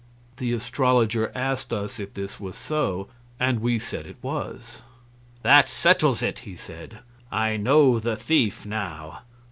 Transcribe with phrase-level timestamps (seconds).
[0.37, 3.07] The astrologer asked us if this was so,
[3.39, 4.81] and we said it was.
[5.43, 7.01] "That settles it," he said.
[7.31, 9.19] "I know the thief now.